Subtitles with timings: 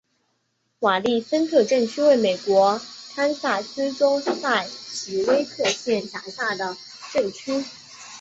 [0.79, 2.81] 瓦利森特镇区为美国
[3.13, 6.75] 堪萨斯州塞奇威克县辖下的
[7.13, 7.63] 镇区。